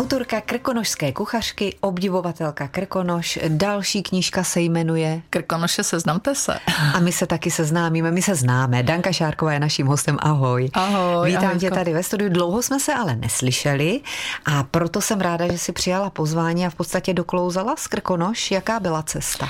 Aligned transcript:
Autorka 0.00 0.40
krkonošské 0.40 1.12
kuchařky, 1.12 1.76
obdivovatelka 1.80 2.68
Krkonoš, 2.68 3.38
další 3.48 4.02
knížka 4.02 4.44
se 4.44 4.60
jmenuje 4.60 5.22
Krkonoše 5.30 5.84
seznamte 5.84 6.34
se. 6.34 6.58
A 6.94 7.00
my 7.00 7.12
se 7.12 7.26
taky 7.26 7.50
seznámíme, 7.50 8.10
my 8.10 8.22
se 8.22 8.34
známe. 8.34 8.82
Danka 8.82 9.12
Šárková 9.12 9.52
je 9.52 9.60
naším 9.60 9.86
hostem, 9.86 10.18
ahoj. 10.20 10.70
Ahoj. 10.72 11.28
Vítám 11.28 11.44
ahojko. 11.44 11.60
tě 11.60 11.70
tady 11.70 11.92
ve 11.92 12.02
studiu, 12.02 12.30
dlouho 12.30 12.62
jsme 12.62 12.80
se 12.80 12.94
ale 12.94 13.16
neslyšeli 13.16 14.00
a 14.46 14.62
proto 14.62 15.00
jsem 15.00 15.20
ráda, 15.20 15.52
že 15.52 15.58
si 15.58 15.72
přijala 15.72 16.10
pozvání 16.10 16.66
a 16.66 16.70
v 16.70 16.74
podstatě 16.74 17.14
doklouzala 17.14 17.74
z 17.76 17.86
Krkonoš. 17.86 18.50
Jaká 18.50 18.80
byla 18.80 19.02
cesta? 19.02 19.44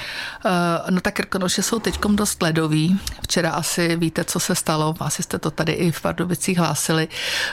Uh, 0.44 0.50
no 0.90 1.00
tak 1.00 1.14
Krkonoše 1.14 1.62
jsou 1.62 1.78
teďkom 1.78 2.16
dost 2.16 2.42
ledový. 2.42 3.00
Včera 3.22 3.50
asi 3.50 3.96
víte, 3.96 4.24
co 4.24 4.40
se 4.40 4.54
stalo, 4.54 4.94
asi 5.00 5.22
jste 5.22 5.38
to 5.38 5.50
tady 5.50 5.72
i 5.72 5.90
v 5.90 6.00
Pardubicích 6.00 6.58
hlásili. 6.58 7.08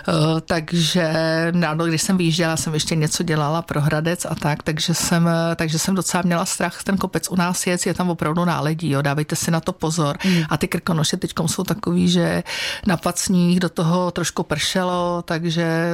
Uh, 0.07 0.39
takže 0.39 1.13
ráno, 1.61 1.85
když 1.85 2.01
jsem 2.01 2.17
vyjížděla, 2.17 2.57
jsem 2.57 2.73
ještě 2.87 2.95
něco 2.95 3.23
dělala 3.23 3.61
pro 3.61 3.81
Hradec 3.81 4.25
a 4.25 4.35
tak, 4.35 4.63
takže 4.63 4.93
jsem, 4.93 5.29
takže 5.55 5.79
jsem 5.79 5.95
docela 5.95 6.23
měla 6.25 6.45
strach. 6.45 6.83
Ten 6.83 6.97
kopec 6.97 7.29
u 7.29 7.35
nás 7.35 7.67
je, 7.67 7.77
je 7.85 7.93
tam 7.93 8.09
opravdu 8.09 8.45
náledí, 8.45 8.89
jo, 8.89 9.01
dávejte 9.01 9.35
si 9.35 9.51
na 9.51 9.59
to 9.59 9.73
pozor. 9.73 10.17
Hmm. 10.21 10.43
A 10.49 10.57
ty 10.57 10.67
krkonoše 10.67 11.17
teď 11.17 11.31
jsou 11.45 11.63
takový, 11.63 12.09
že 12.09 12.43
na 12.85 12.97
pacních 12.97 13.59
do 13.59 13.69
toho 13.69 14.11
trošku 14.11 14.43
pršelo, 14.43 15.21
takže 15.21 15.91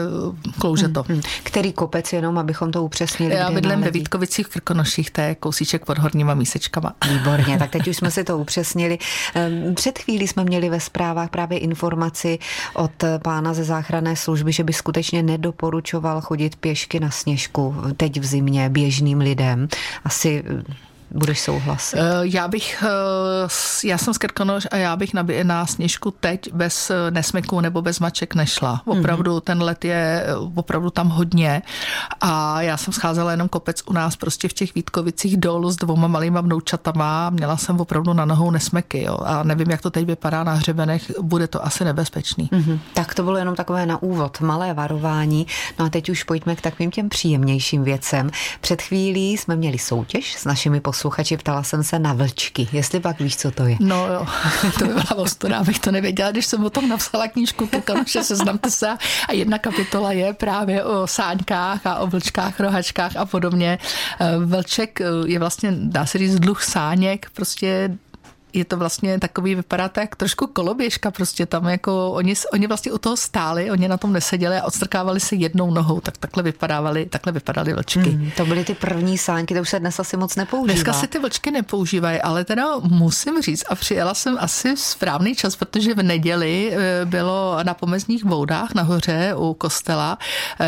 klouže 0.59 0.87
to. 0.87 1.05
Hmm. 1.07 1.21
Který 1.43 1.73
kopec 1.73 2.13
jenom, 2.13 2.37
abychom 2.37 2.71
to 2.71 2.83
upřesnili? 2.83 3.35
Já 3.35 3.51
bydlím 3.51 3.81
ve 3.81 3.91
Vítkovicích 3.91 4.47
Krkonoších, 4.47 5.11
to 5.11 5.21
je 5.21 5.35
kousíček 5.35 5.85
pod 5.85 5.97
horníma 5.97 6.33
mísečkama. 6.33 6.93
Výborně, 7.09 7.57
tak 7.57 7.69
teď 7.69 7.87
už 7.87 7.97
jsme 7.97 8.11
si 8.17 8.23
to 8.23 8.37
upřesnili. 8.37 8.97
Před 9.75 9.99
chvílí 9.99 10.27
jsme 10.27 10.43
měli 10.43 10.69
ve 10.69 10.79
zprávách 10.79 11.29
právě 11.29 11.59
informaci 11.59 12.39
od 12.73 13.03
pána 13.23 13.53
ze 13.53 13.63
záchranné 13.63 14.15
služby, 14.15 14.51
že 14.51 14.63
by 14.63 14.73
skutečně 14.73 15.23
nedoporučoval 15.23 16.21
chodit 16.21 16.55
pěšky 16.83 16.99
na 16.99 17.09
sněžku 17.11 17.75
teď 17.97 18.19
v 18.19 18.25
zimě 18.25 18.69
běžným 18.69 19.19
lidem. 19.19 19.67
Asi 20.03 20.43
budeš 21.13 21.39
souhlasit? 21.39 21.99
Já 22.21 22.47
bych, 22.47 22.83
já 23.83 23.97
jsem 23.97 24.13
z 24.13 24.17
Krkonoš 24.17 24.67
a 24.71 24.77
já 24.77 24.95
bych 24.95 25.13
na, 25.13 25.25
na 25.43 25.65
sněžku 25.65 26.11
teď 26.11 26.53
bez 26.53 26.91
nesmyku 27.09 27.61
nebo 27.61 27.81
bez 27.81 27.99
maček 27.99 28.35
nešla. 28.35 28.81
Opravdu 28.85 29.37
mm-hmm. 29.37 29.41
ten 29.41 29.63
let 29.63 29.85
je 29.85 30.25
opravdu 30.55 30.89
tam 30.89 31.09
hodně 31.09 31.61
a 32.21 32.61
já 32.61 32.77
jsem 32.77 32.93
scházela 32.93 33.31
jenom 33.31 33.49
kopec 33.49 33.81
u 33.85 33.93
nás 33.93 34.15
prostě 34.15 34.47
v 34.47 34.53
těch 34.53 34.75
Vítkovicích 34.75 35.37
dolů 35.37 35.71
s 35.71 35.75
dvoma 35.75 36.07
malýma 36.07 36.41
vnoučatama. 36.41 37.29
Měla 37.29 37.57
jsem 37.57 37.79
opravdu 37.79 38.13
na 38.13 38.25
nohou 38.25 38.51
nesmeky 38.51 39.03
jo. 39.03 39.17
a 39.25 39.43
nevím, 39.43 39.71
jak 39.71 39.81
to 39.81 39.89
teď 39.89 40.05
vypadá 40.05 40.43
na 40.43 40.53
hřebenech, 40.53 41.11
bude 41.21 41.47
to 41.47 41.65
asi 41.65 41.85
nebezpečný. 41.85 42.49
Mm-hmm. 42.51 42.79
Tak 42.93 43.15
to 43.15 43.23
bylo 43.23 43.37
jenom 43.37 43.55
takové 43.55 43.85
na 43.85 44.01
úvod, 44.01 44.41
malé 44.41 44.73
varování. 44.73 45.47
No 45.79 45.85
a 45.85 45.89
teď 45.89 46.09
už 46.09 46.23
pojďme 46.23 46.55
k 46.55 46.61
takovým 46.61 46.91
těm 46.91 47.09
příjemnějším 47.09 47.83
věcem. 47.83 48.29
Před 48.61 48.81
chvílí 48.81 49.37
jsme 49.37 49.55
měli 49.55 49.77
soutěž 49.77 50.35
s 50.35 50.45
našimi 50.45 50.79
posluchači 50.79 51.02
posluchači, 51.03 51.37
ptala 51.37 51.63
jsem 51.63 51.83
se 51.83 51.99
na 51.99 52.13
vlčky, 52.13 52.67
jestli 52.71 52.99
pak 52.99 53.19
víš, 53.19 53.37
co 53.37 53.51
to 53.51 53.65
je. 53.65 53.75
No 53.79 54.07
jo, 54.07 54.27
to 54.79 54.85
by 54.85 54.93
byla 54.93 55.15
ostuda, 55.15 55.57
abych 55.57 55.79
to 55.79 55.91
nevěděla, 55.91 56.31
když 56.31 56.45
jsem 56.45 56.65
o 56.65 56.69
tom 56.69 56.89
napsala 56.89 57.27
knížku 57.27 57.67
Kakanuše, 57.67 58.23
seznamte 58.23 58.71
se 58.71 58.97
a 59.27 59.33
jedna 59.33 59.59
kapitola 59.59 60.11
je 60.11 60.33
právě 60.33 60.83
o 60.83 61.07
sáňkách 61.07 61.87
a 61.87 61.99
o 61.99 62.07
vlčkách, 62.07 62.59
rohačkách 62.59 63.15
a 63.15 63.25
podobně. 63.25 63.79
Vlček 64.45 64.99
je 65.25 65.39
vlastně, 65.39 65.73
dá 65.75 66.05
se 66.05 66.17
říct, 66.17 66.39
dluh 66.39 66.63
sáněk, 66.63 67.27
prostě 67.33 67.97
je 68.53 68.65
to 68.65 68.77
vlastně 68.77 69.19
takový, 69.19 69.55
vypadá 69.55 69.89
tak 69.89 70.15
trošku 70.15 70.47
koloběžka, 70.47 71.11
prostě 71.11 71.45
tam 71.45 71.67
jako 71.67 72.11
oni, 72.11 72.33
oni 72.53 72.67
vlastně 72.67 72.91
u 72.91 72.97
toho 72.97 73.17
stáli, 73.17 73.71
oni 73.71 73.87
na 73.87 73.97
tom 73.97 74.13
neseděli 74.13 74.57
a 74.57 74.63
odstrkávali 74.63 75.19
se 75.19 75.35
jednou 75.35 75.71
nohou, 75.71 75.99
tak 75.99 76.17
takhle 76.17 76.43
vypadávali, 76.43 77.05
takhle 77.05 77.31
vypadaly 77.31 77.73
vlčky. 77.73 77.99
Hmm, 77.99 78.31
to 78.37 78.45
byly 78.45 78.65
ty 78.65 78.73
první 78.73 79.17
sáňky, 79.17 79.53
to 79.53 79.61
už 79.61 79.69
se 79.69 79.79
dnes 79.79 79.99
asi 79.99 80.17
moc 80.17 80.35
nepoužívá. 80.35 80.73
Dneska 80.73 80.93
se 80.93 81.07
ty 81.07 81.19
vlčky 81.19 81.51
nepoužívají, 81.51 82.21
ale 82.21 82.43
teda 82.43 82.65
musím 82.79 83.41
říct 83.41 83.63
a 83.69 83.75
přijela 83.75 84.13
jsem 84.13 84.37
asi 84.39 84.77
správný 84.77 85.35
čas, 85.35 85.55
protože 85.55 85.93
v 85.93 86.03
neděli 86.03 86.73
bylo 87.05 87.57
na 87.63 87.73
pomezních 87.73 88.23
voudách 88.23 88.73
nahoře 88.73 89.33
u 89.37 89.53
kostela 89.53 90.17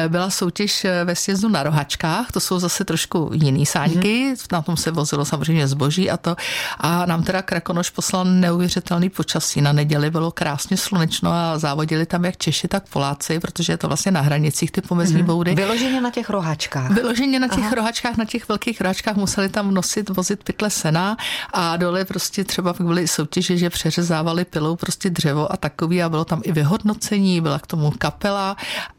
byla 0.07 0.29
soutěž 0.29 0.85
ve 1.05 1.15
sjezdu 1.15 1.49
na 1.49 1.63
rohačkách, 1.63 2.31
to 2.31 2.39
jsou 2.39 2.59
zase 2.59 2.85
trošku 2.85 3.31
jiný 3.33 3.65
sáňky, 3.65 4.25
hmm. 4.25 4.35
na 4.51 4.61
tom 4.61 4.77
se 4.77 4.91
vozilo 4.91 5.25
samozřejmě 5.25 5.67
zboží 5.67 6.11
a 6.11 6.17
to 6.17 6.35
a 6.77 7.05
nám 7.05 7.23
teda 7.23 7.41
Krakon 7.41 7.74
Krkonoš 7.75 7.89
poslal 7.89 8.25
neuvěřitelný 8.25 9.09
počasí. 9.09 9.61
Na 9.61 9.71
neděli 9.73 10.11
bylo 10.11 10.31
krásně 10.31 10.77
slunečno 10.77 11.31
a 11.31 11.57
závodili 11.57 12.05
tam 12.05 12.25
jak 12.25 12.37
Češi, 12.37 12.67
tak 12.67 12.89
Poláci, 12.89 13.39
protože 13.39 13.73
je 13.73 13.77
to 13.77 13.87
vlastně 13.87 14.11
na 14.11 14.21
hranicích 14.21 14.71
ty 14.71 14.81
pomezní 14.81 15.21
mm-hmm. 15.21 15.25
boudy. 15.25 15.55
Vyloženě 15.55 16.01
na 16.01 16.11
těch 16.11 16.29
rohačkách. 16.29 16.91
Vyloženě 16.91 17.39
na 17.39 17.47
těch 17.47 17.65
Aha. 17.65 17.75
rohačkách, 17.75 18.17
na 18.17 18.25
těch 18.25 18.47
velkých 18.47 18.81
rohačkách 18.81 19.15
museli 19.15 19.49
tam 19.49 19.73
nosit, 19.73 20.09
vozit 20.09 20.43
pytle 20.43 20.69
sena 20.69 21.17
a 21.53 21.77
dole 21.77 22.05
prostě 22.05 22.43
třeba 22.43 22.73
byly 22.79 23.07
soutěže, 23.07 23.57
že 23.57 23.69
přeřezávali 23.69 24.45
pilou 24.45 24.75
prostě 24.75 25.09
dřevo 25.09 25.51
a 25.51 25.57
takový 25.57 26.03
a 26.03 26.09
bylo 26.09 26.25
tam 26.25 26.41
i 26.43 26.51
vyhodnocení, 26.51 27.41
byla 27.41 27.59
k 27.59 27.67
tomu 27.67 27.91
kapela 27.97 28.55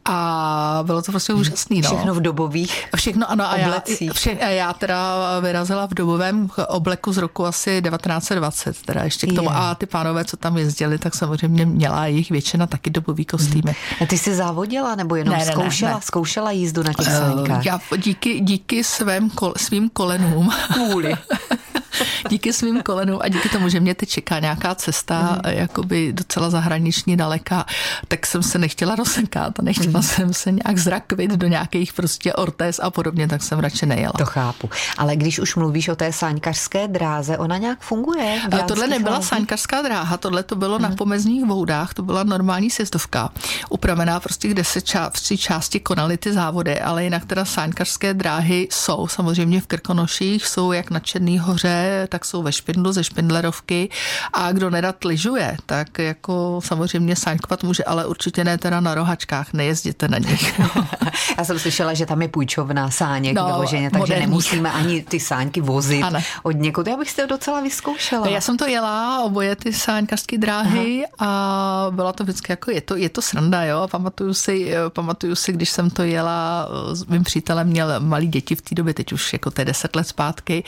a 0.07 0.79
bylo 0.83 1.01
to 1.01 1.11
prostě 1.11 1.33
úžasný. 1.33 1.81
No. 1.81 1.89
Všechno 1.89 2.13
v 2.13 2.21
dobových 2.21 2.87
Všechno, 2.95 3.31
ano. 3.31 3.51
A 3.51 3.57
já, 3.57 3.83
vše, 4.13 4.31
a 4.31 4.47
já 4.47 4.73
teda 4.73 5.15
vyrazila 5.39 5.85
v 5.85 5.93
dobovém 5.93 6.49
obleku 6.67 7.13
z 7.13 7.17
roku 7.17 7.45
asi 7.45 7.81
1920 7.81 8.81
teda 8.81 9.03
ještě 9.03 9.27
k 9.27 9.35
tomu. 9.35 9.49
Je. 9.49 9.55
A 9.55 9.75
ty 9.75 9.85
pánové, 9.85 10.25
co 10.25 10.37
tam 10.37 10.57
jezdili, 10.57 10.97
tak 10.97 11.15
samozřejmě 11.15 11.65
měla 11.65 12.05
jejich 12.05 12.29
většina 12.29 12.67
taky 12.67 12.89
dobový 12.89 13.25
kostýmy. 13.25 13.75
A 14.01 14.05
ty 14.05 14.17
jsi 14.17 14.35
závodila 14.35 14.95
nebo 14.95 15.15
jenom 15.15 15.33
ne, 15.33 15.45
ne, 15.45 15.51
zkoušela, 15.51 15.91
ne, 15.91 15.95
ne. 15.95 16.01
zkoušela 16.01 16.51
jízdu 16.51 16.83
na 16.83 16.93
těch 16.93 17.05
sánkách? 17.05 17.65
Já 17.65 17.79
díky, 17.97 18.39
díky 18.39 18.83
svém, 18.83 19.31
svým 19.57 19.89
kolenům. 19.89 20.49
Kvůli. 20.73 21.13
díky 22.29 22.53
svým 22.53 22.81
kolenům 22.81 23.19
a 23.21 23.27
díky 23.27 23.49
tomu, 23.49 23.69
že 23.69 23.79
mě 23.79 23.95
teď 23.95 24.09
čeká 24.09 24.39
nějaká 24.39 24.75
cesta, 24.75 25.21
mm. 25.21 25.51
jakoby 25.51 26.13
docela 26.13 26.49
zahraniční 26.49 27.17
daleka, 27.17 27.65
tak 28.07 28.25
jsem 28.25 28.43
se 28.43 28.57
nechtěla 28.57 28.95
rozsekat 28.95 29.59
a 29.59 29.61
nechtěla 29.61 29.99
mm. 29.99 30.03
jsem 30.03 30.33
se 30.33 30.51
nějak 30.51 30.77
zrakvit 30.77 31.31
do 31.31 31.47
nějakých 31.47 31.93
prostě 31.93 32.33
ortéz 32.33 32.79
a 32.83 32.89
podobně, 32.89 33.27
tak 33.27 33.43
jsem 33.43 33.59
radši 33.59 33.85
nejela. 33.85 34.13
To 34.17 34.25
chápu. 34.25 34.69
Ale 34.97 35.15
když 35.15 35.39
už 35.39 35.55
mluvíš 35.55 35.87
o 35.87 35.95
té 35.95 36.13
sáňkařské 36.13 36.87
dráze, 36.87 37.37
ona 37.37 37.57
nějak 37.57 37.79
funguje? 37.81 38.41
Tohle 38.67 38.87
nebyla 38.87 39.09
hlavní? 39.09 39.27
sáňkařská 39.27 39.81
dráha, 39.81 40.17
tohle 40.17 40.43
to 40.43 40.55
bylo 40.55 40.79
mm. 40.79 40.81
na 40.81 40.89
pomezních 40.89 41.45
voudách, 41.45 41.93
to 41.93 42.03
byla 42.03 42.23
normální 42.23 42.69
sjezdovka, 42.69 43.29
upravená 43.69 44.19
prostě, 44.19 44.47
kde 44.47 44.63
se 44.63 44.79
ča- 44.79 45.09
v 45.09 45.13
tři 45.13 45.37
části 45.37 45.79
konaly 45.79 46.17
ty 46.17 46.33
závody, 46.33 46.79
ale 46.79 47.03
jinak 47.03 47.25
teda 47.25 47.45
sáňkařské 47.45 48.13
dráhy 48.13 48.67
jsou 48.71 49.07
samozřejmě 49.07 49.61
v 49.61 49.67
Krkonoších, 49.67 50.47
jsou 50.47 50.71
jak 50.71 50.91
na 50.91 50.99
Černý 50.99 51.39
hoře, 51.39 51.76
tak 52.09 52.25
jsou 52.25 52.43
ve 52.43 52.51
Špindlu 52.51 52.91
ze 52.91 53.03
Špindlerovky 53.03 53.89
a 54.33 54.51
kdo 54.51 54.69
nerad 54.69 55.03
lyžuje, 55.05 55.57
tak 55.65 55.99
jako 55.99 56.59
samozřejmě 56.63 57.15
sáňkovat 57.15 57.63
může, 57.63 57.83
ale 57.83 58.05
určitě 58.05 58.43
ne 58.43 58.57
teda 58.57 58.79
na 58.79 58.95
rohačkách, 58.95 59.53
nejezděte 59.53 60.07
na 60.07 60.17
nich. 60.17 60.59
Já 61.37 61.43
jsem 61.43 61.59
slyšela, 61.59 61.93
že 61.93 62.05
tam 62.05 62.21
je 62.21 62.27
půjčovná 62.27 62.91
sáněk 62.91 63.35
no, 63.35 63.45
vyloženě, 63.45 63.89
takže 63.89 63.99
moderní. 63.99 64.25
nemusíme 64.25 64.71
ani 64.71 65.01
ty 65.01 65.19
sáňky 65.19 65.61
vozit 65.61 66.03
ano. 66.03 66.19
od 66.43 66.51
někud. 66.51 66.87
Já 66.87 66.97
bych 66.97 67.09
si 67.09 67.15
to 67.15 67.27
docela 67.27 67.61
vyzkoušela. 67.61 68.27
Já 68.27 68.41
jsem 68.41 68.57
to 68.57 68.67
jela, 68.67 69.23
oboje 69.23 69.55
ty 69.55 69.73
sáňkařské 69.73 70.37
dráhy 70.37 71.03
Aha. 71.19 71.87
a 71.87 71.91
byla 71.91 72.13
to 72.13 72.23
vždycky 72.23 72.51
jako, 72.51 72.71
je 72.71 72.81
to, 72.81 72.95
je 72.95 73.09
to 73.09 73.21
sranda, 73.21 73.63
jo, 73.63 73.87
pamatuju 73.91 74.33
si, 74.33 74.71
pamatuju 74.89 75.35
si, 75.35 75.51
když 75.51 75.69
jsem 75.69 75.89
to 75.89 76.03
jela, 76.03 76.67
s 76.93 77.05
mým 77.05 77.23
přítelem 77.23 77.67
měl 77.67 77.99
malý 77.99 78.27
děti 78.27 78.55
v 78.55 78.61
té 78.61 78.75
době, 78.75 78.93
teď 78.93 79.13
už 79.13 79.33
jako 79.33 79.51
to 79.51 79.61
je 79.61 79.65
deset 79.65 79.95
let 79.95 80.07
zpátky 80.07 80.63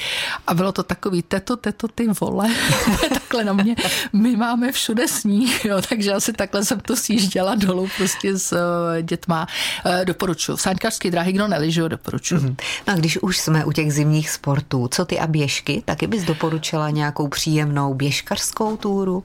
a 0.48 0.54
bylo 0.54 0.72
to 0.72 0.84
takový 1.00 1.22
teto, 1.22 1.58
teto, 1.58 1.88
ty 1.88 2.08
vole, 2.22 2.50
takhle 3.10 3.44
na 3.44 3.54
mě, 3.54 3.76
my 4.14 4.36
máme 4.36 4.72
všude 4.72 5.08
sníh, 5.08 5.66
jo, 5.66 5.82
takže 5.90 6.14
asi 6.14 6.34
takhle 6.34 6.66
jsem 6.66 6.80
to 6.80 6.96
sjížděla 6.96 7.56
dolů 7.56 7.90
prostě 7.98 8.38
s 8.38 8.52
uh, 8.52 9.02
dětma. 9.02 9.48
Uh, 9.86 10.06
doporučuji. 10.06 10.58
Sáňkařské 10.58 11.12
dráhy, 11.12 11.32
kdo 11.32 11.48
neližuje, 11.48 11.90
doporučuji. 11.90 12.38
Mm-hmm. 12.38 12.56
No 12.88 12.94
a 12.94 12.98
když 12.98 13.18
už 13.18 13.38
jsme 13.38 13.66
u 13.66 13.72
těch 13.72 13.94
zimních 13.94 14.30
sportů, 14.30 14.88
co 14.92 15.06
ty 15.06 15.20
a 15.20 15.28
běžky, 15.28 15.84
taky 15.86 16.08
bys 16.08 16.24
doporučila 16.24 16.90
nějakou 16.90 17.28
příjemnou 17.28 17.94
běžkařskou 17.94 18.78
túru? 18.78 19.24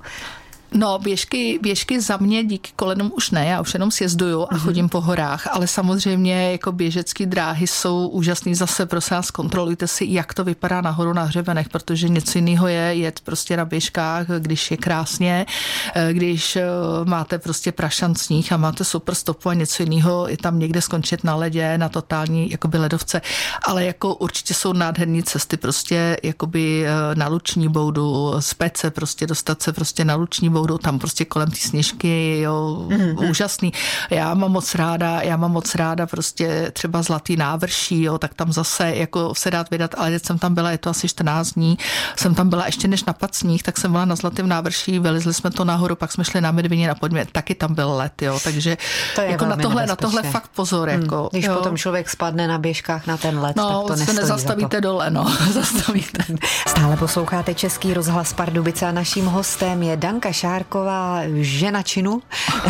No, 0.76 0.98
běžky, 0.98 1.58
běžky 1.62 2.00
za 2.00 2.16
mě 2.16 2.44
díky 2.44 2.70
kolenům 2.76 3.12
už 3.16 3.30
ne, 3.30 3.46
já 3.46 3.60
už 3.60 3.74
jenom 3.74 3.90
sjezduju 3.90 4.42
a 4.42 4.46
mm-hmm. 4.46 4.58
chodím 4.58 4.88
po 4.88 5.00
horách, 5.00 5.46
ale 5.50 5.66
samozřejmě 5.66 6.52
jako 6.52 6.72
běžecké 6.72 7.26
dráhy 7.26 7.66
jsou 7.66 8.08
úžasný. 8.08 8.54
Zase 8.54 8.86
prosím 8.86 9.16
vás, 9.16 9.30
kontrolujte 9.30 9.86
si, 9.86 10.06
jak 10.08 10.34
to 10.34 10.44
vypadá 10.44 10.80
nahoru 10.80 11.12
na 11.12 11.22
hřebenech, 11.22 11.68
protože 11.68 12.08
něco 12.08 12.38
jiného 12.38 12.68
je 12.68 12.94
jet 12.94 13.20
prostě 13.20 13.56
na 13.56 13.64
běžkách, 13.64 14.26
když 14.38 14.70
je 14.70 14.76
krásně, 14.76 15.46
eh, 15.94 16.12
když 16.12 16.56
eh, 16.56 16.64
máte 17.04 17.38
prostě 17.38 17.72
prašan 17.72 18.14
sníh 18.14 18.52
a 18.52 18.56
máte 18.56 18.84
super 18.84 19.14
stopu 19.14 19.48
a 19.48 19.54
něco 19.54 19.82
jiného 19.82 20.28
je 20.28 20.36
tam 20.36 20.58
někde 20.58 20.80
skončit 20.82 21.24
na 21.24 21.34
ledě, 21.34 21.78
na 21.78 21.88
totální 21.88 22.50
jakoby 22.50 22.78
ledovce, 22.78 23.20
ale 23.62 23.84
jako 23.84 24.14
určitě 24.14 24.54
jsou 24.54 24.72
nádherné 24.72 25.22
cesty 25.22 25.56
prostě 25.56 26.16
jakoby 26.22 26.86
eh, 26.86 27.14
na 27.14 27.28
luční 27.28 27.68
boudu, 27.68 28.34
z 28.38 28.54
pece 28.54 28.90
prostě 28.90 29.26
dostat 29.26 29.62
se 29.62 29.72
prostě 29.72 30.04
na 30.04 30.14
luční 30.14 30.50
boudu 30.50 30.63
boudu, 30.64 30.78
tam 30.78 30.98
prostě 30.98 31.24
kolem 31.24 31.50
té 31.50 31.56
sněžky, 31.56 32.40
jo, 32.40 32.86
mm-hmm. 32.88 33.30
úžasný. 33.30 33.72
Já 34.10 34.34
mám 34.34 34.52
moc 34.52 34.74
ráda, 34.74 35.20
já 35.20 35.36
mám 35.36 35.52
moc 35.52 35.74
ráda 35.74 36.06
prostě 36.06 36.70
třeba 36.72 37.02
Zlatý 37.02 37.36
návrší, 37.36 38.02
jo, 38.02 38.18
tak 38.18 38.34
tam 38.34 38.52
zase 38.52 38.90
jako 38.94 39.34
se 39.34 39.50
dát 39.50 39.70
vydat, 39.70 39.94
ale 39.98 40.10
teď 40.10 40.26
jsem 40.26 40.38
tam 40.38 40.54
byla, 40.54 40.70
je 40.70 40.78
to 40.78 40.90
asi 40.90 41.08
14 41.08 41.52
dní, 41.52 41.78
jsem 42.16 42.34
tam 42.34 42.48
byla 42.48 42.66
ještě 42.66 42.88
než 42.88 43.04
na 43.04 43.12
Pacních, 43.12 43.62
tak 43.62 43.78
jsem 43.78 43.92
byla 43.92 44.04
na 44.04 44.16
Zlatém 44.16 44.48
návrší, 44.48 44.98
vylezli 44.98 45.34
jsme 45.34 45.50
to 45.50 45.64
nahoru, 45.64 45.96
pak 45.96 46.12
jsme 46.12 46.24
šli 46.24 46.40
na 46.40 46.52
Medvině 46.52 46.88
na 46.88 46.94
Podmě, 46.94 47.26
taky 47.32 47.54
tam 47.54 47.74
byl 47.74 47.92
let, 47.92 48.22
jo, 48.22 48.40
takže 48.44 48.76
to 49.14 49.20
je 49.20 49.30
jako 49.30 49.46
na 49.46 49.56
tohle, 49.56 49.86
na 49.86 49.96
tohle 49.96 50.22
fakt 50.22 50.48
pozor, 50.54 50.88
hmm, 50.88 51.02
jako. 51.02 51.28
Když 51.32 51.44
jo. 51.44 51.54
potom 51.54 51.76
člověk 51.76 52.10
spadne 52.10 52.48
na 52.48 52.58
běžkách 52.58 53.06
na 53.06 53.16
ten 53.16 53.38
let, 53.38 53.56
no, 53.56 53.84
tak 53.88 53.98
to 53.98 54.04
se 54.04 54.12
nezastavíte 54.12 54.80
dole, 54.80 55.10
no, 55.10 55.26
zastavíte. 55.52 56.24
Stále 56.68 56.96
posloucháte 56.96 57.54
Český 57.54 57.94
rozhlas 57.94 58.32
Pardubice 58.32 58.86
a 58.86 58.92
naším 58.92 59.26
hostem 59.26 59.82
je 59.82 59.96
Danka 59.96 60.32
Šárková, 60.54 61.20
žena 61.34 61.82
činu, 61.82 62.22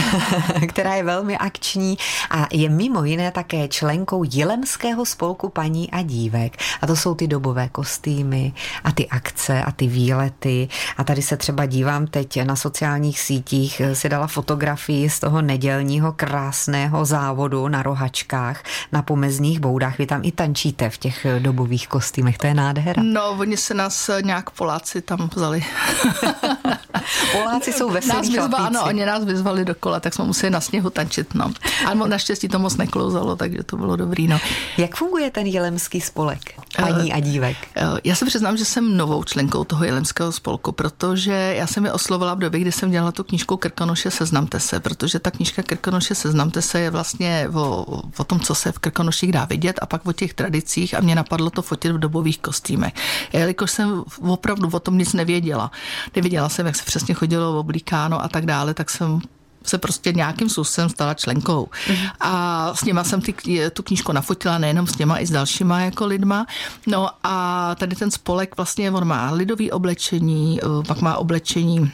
která 0.69 0.95
je 0.95 1.03
velmi 1.03 1.39
akční 1.39 1.99
a 2.31 2.47
je 2.53 2.69
mimo 2.69 3.05
jiné 3.05 3.31
také 3.31 3.69
členkou 3.69 4.25
Jilemského 4.25 5.07
spolku 5.07 5.49
paní 5.49 5.91
a 5.91 6.03
dívek. 6.03 6.57
A 6.81 6.87
to 6.87 6.97
jsou 6.97 7.15
ty 7.15 7.27
dobové 7.27 7.69
kostýmy 7.69 8.53
a 8.85 8.93
ty 8.93 9.09
akce 9.09 9.63
a 9.63 9.73
ty 9.73 9.87
výlety. 9.87 10.69
A 10.97 11.05
tady 11.05 11.23
se 11.23 11.37
třeba 11.37 11.67
dívám 11.67 12.07
teď 12.07 12.43
na 12.43 12.57
sociálních 12.57 13.21
sítích, 13.21 13.83
si 13.93 14.09
dala 14.09 14.27
fotografii 14.27 15.11
z 15.11 15.21
toho 15.21 15.43
nedělního 15.43 16.13
krásného 16.13 17.05
závodu 17.05 17.69
na 17.69 17.83
rohačkách, 17.83 18.63
na 18.93 19.03
pomezních 19.03 19.61
boudách. 19.61 19.99
Vy 19.99 20.07
tam 20.07 20.21
i 20.25 20.33
tančíte 20.33 20.91
v 20.91 20.99
těch 20.99 21.27
dobových 21.39 21.89
kostýmech, 21.89 22.39
to 22.39 22.47
je 22.47 22.55
nádhera. 22.55 23.03
No, 23.03 23.31
oni 23.31 23.57
se 23.57 23.75
nás 23.75 24.11
nějak 24.23 24.51
Poláci 24.51 25.03
tam 25.03 25.31
vzali. 25.35 25.65
Poláci 27.33 27.73
jsou 27.73 27.91
veselí 27.91 28.15
nás 28.15 28.29
vyzva, 28.29 28.59
Ano, 28.59 28.85
oni 28.85 29.07
nás 29.07 29.25
vyzvali 29.25 29.65
do 29.65 29.75
kola, 29.75 30.01
tak 30.01 30.15
jsme 30.15 30.25
museli 30.25 30.51
na 30.51 30.61
sněhu 30.61 30.91
tančit. 30.91 31.35
No. 31.35 31.53
A 31.87 31.95
naštěstí 31.95 32.49
to 32.49 32.59
moc 32.59 32.77
neklouzalo, 32.77 33.37
takže 33.37 33.63
to 33.63 33.77
bylo 33.77 33.97
dobrý. 33.97 34.29
No. 34.29 34.39
Jak 34.79 34.97
funguje 34.97 35.31
ten 35.31 35.47
jelemský 35.47 36.01
spolek, 36.01 36.41
paní 36.77 37.11
uh, 37.11 37.17
a 37.17 37.21
dívek? 37.21 37.57
Uh, 37.83 37.99
já 38.05 38.15
se 38.15 38.27
přiznám, 38.27 38.57
že 38.57 38.65
jsem 38.65 38.97
novou 38.97 39.25
členkou 39.25 39.65
toho 39.65 39.85
jelemského 39.85 40.33
spolku, 40.33 40.73
protože 40.73 41.55
já 41.59 41.67
jsem 41.67 41.85
je 41.85 41.93
oslovila 41.93 42.35
v 42.35 42.39
době, 42.39 42.61
kdy 42.61 42.73
jsem 42.73 42.91
dělala 42.91 43.13
tu 43.13 43.25
knížku 43.25 43.57
Krkonoše 43.57 44.11
Seznamte 44.11 44.61
se, 44.61 44.81
protože 44.81 45.19
ta 45.19 45.31
knížka 45.31 45.63
Krkonoše 45.63 46.15
Seznamte 46.15 46.63
se 46.63 46.81
je 46.81 46.91
vlastně 46.91 47.49
o, 47.55 47.85
o 48.17 48.25
tom, 48.25 48.41
co 48.41 48.55
se 48.55 48.73
v 48.73 48.79
Krkonoších 48.79 49.33
dá 49.33 49.45
vidět 49.45 49.79
a 49.83 49.87
pak 49.87 50.07
o 50.07 50.13
těch 50.13 50.35
tradicích 50.35 50.95
a 50.95 51.01
mě 51.01 51.15
napadlo 51.15 51.51
to 51.51 51.63
fotit 51.63 51.93
v 51.93 51.99
dobových 51.99 52.39
kostýmech. 52.39 52.93
Jelikož 53.33 53.71
jsem 53.71 54.05
opravdu 54.21 54.69
o 54.73 54.81
tom 54.81 54.99
nic 54.99 55.13
nevěděla. 55.13 55.71
Nevěděla 56.17 56.49
jsem, 56.49 56.67
jak 56.67 56.77
se 56.77 56.85
přesně 56.95 57.15
chodilo 57.15 57.59
oblíkáno 57.59 58.23
a 58.23 58.29
tak 58.29 58.47
dále, 58.47 58.75
tak 58.75 58.91
jsem 58.91 59.21
se 59.65 59.79
prostě 59.79 60.13
nějakým 60.13 60.49
způsobem 60.49 60.89
stala 60.89 61.15
členkou. 61.15 61.69
Mm-hmm. 61.87 62.11
A 62.21 62.75
s 62.75 62.85
něma 62.85 63.05
jsem 63.05 63.21
ty, 63.21 63.35
tu 63.73 63.83
knížku 63.83 64.13
nafotila, 64.13 64.59
nejenom 64.59 64.87
s 64.87 64.99
něma, 64.99 65.19
i 65.19 65.27
s 65.27 65.31
dalšíma 65.31 65.81
jako 65.81 66.07
lidma. 66.07 66.47
No 66.87 67.09
a 67.23 67.75
tady 67.75 67.97
ten 67.97 68.11
spolek 68.11 68.57
vlastně, 68.57 68.91
on 68.91 69.05
má 69.05 69.31
lidový 69.31 69.71
oblečení, 69.71 70.61
eh, 70.63 70.67
pak 70.87 71.01
má 71.01 71.17
oblečení 71.17 71.93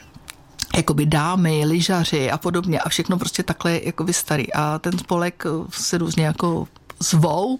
jakoby 0.76 1.06
dámy, 1.06 1.64
lyžaři 1.64 2.31
a 2.31 2.38
podobně 2.38 2.81
a 2.81 2.88
všechno 2.88 3.19
prostě 3.19 3.43
takhle 3.43 3.81
jakoby 3.82 4.12
starý. 4.12 4.53
A 4.53 4.79
ten 4.79 4.99
spolek 4.99 5.44
eh, 5.46 5.50
se 5.70 5.99
různě 5.99 6.25
jako 6.25 6.69
zvou, 7.02 7.58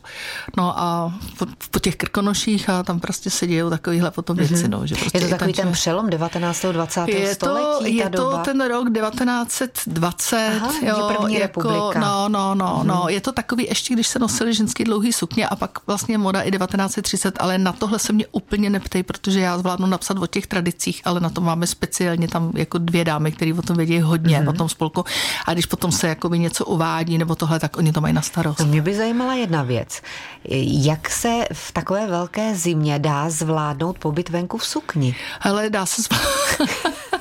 no 0.57 0.79
a 0.79 1.13
po, 1.39 1.47
po 1.71 1.79
těch 1.79 1.97
krkonoších 1.97 2.71
a 2.71 2.83
tam 2.83 3.01
prostě 3.01 3.31
se 3.31 3.47
dějou 3.47 3.71
takovýhle 3.71 4.11
potom 4.11 4.37
věci. 4.37 4.55
Mm-hmm. 4.55 4.71
No, 4.71 4.87
že 4.87 4.95
prostě 4.95 5.19
je 5.19 5.25
to 5.25 5.31
takový 5.31 5.53
ten, 5.53 5.65
ten 5.65 5.73
přelom 5.73 6.11
19. 6.11 6.65
20. 6.65 7.09
Je 7.09 7.35
století, 7.35 7.97
je 7.97 8.11
to 8.11 8.17
doba? 8.17 8.39
ten 8.39 8.61
rok 8.61 8.89
1920. 8.93 10.51
Aha, 10.57 10.73
jo, 10.83 11.11
první 11.17 11.35
jako, 11.35 11.63
republika. 11.63 12.01
No, 12.01 12.29
no, 12.29 12.55
no, 12.55 12.67
mm-hmm. 12.67 12.87
no, 12.87 13.05
je 13.09 13.21
to 13.21 13.33
takový 13.33 13.67
ještě, 13.69 13.95
když 13.95 14.07
se 14.07 14.19
nosili 14.19 14.55
ženský 14.55 14.85
dlouhý 14.85 15.13
sukně 15.13 15.49
a 15.49 15.57
pak 15.57 15.79
vlastně 15.87 16.19
moda 16.19 16.43
i 16.43 16.51
1930, 16.51 17.35
ale 17.41 17.59
na 17.59 17.73
tohle 17.73 17.99
se 17.99 18.13
mě 18.13 18.27
úplně 18.33 18.71
neptej, 18.71 19.03
protože 19.03 19.41
já 19.41 19.59
zvládnu 19.59 19.87
napsat 19.87 20.19
o 20.19 20.27
těch 20.27 20.47
tradicích, 20.47 21.03
ale 21.05 21.21
na 21.21 21.31
to 21.31 21.41
máme 21.41 21.67
speciálně 21.67 22.29
tam 22.29 22.53
jako 22.55 22.79
dvě 22.79 23.05
dámy, 23.05 23.33
které 23.33 23.55
o 23.55 23.63
tom 23.63 23.77
vědí 23.77 24.01
hodně, 24.01 24.41
mm-hmm. 24.41 24.49
o 24.49 24.53
tom 24.53 24.69
spolku. 24.69 25.05
A 25.47 25.53
když 25.53 25.67
potom 25.67 25.93
se 25.93 26.09
jako 26.09 26.29
něco 26.29 26.65
uvádí 26.65 27.19
nebo 27.19 27.35
tohle, 27.35 27.61
tak 27.61 27.77
oni 27.77 27.93
to 27.93 28.01
mají 28.01 28.15
na 28.15 28.23
starost. 28.23 28.57
To 28.57 28.67
mě 28.67 28.83
by 28.83 28.95
zajímalo, 28.95 29.30
zajímala 29.31 29.35
jedna 29.35 29.63
věc. 29.63 30.03
Jak 30.85 31.11
se 31.11 31.45
v 31.53 31.73
takové 31.73 32.07
velké 32.07 32.55
zimě 32.55 32.99
dá 32.99 33.31
zvládnout 33.31 33.99
pobyt 33.99 34.29
venku 34.29 34.59
v 34.59 34.67
sukni? 34.67 35.17
Ale 35.41 35.71
dá 35.71 35.87
se 35.87 36.03
zvládnout. 36.03 37.20